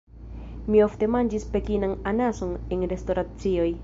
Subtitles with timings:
[0.75, 3.69] Mi ofte manĝis Pekinan Anason en restoracioj.